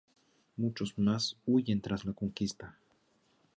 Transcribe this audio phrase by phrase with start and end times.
[0.57, 2.75] Muchos más huyen tras la conquista.